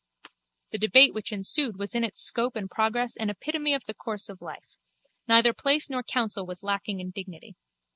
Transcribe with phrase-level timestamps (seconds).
[0.71, 4.29] The debate which ensued was in its scope and progress an epitome of the course
[4.29, 4.77] of life.
[5.27, 7.55] Neither place nor council was lacking in dignity.